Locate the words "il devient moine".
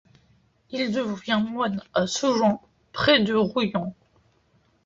0.71-1.83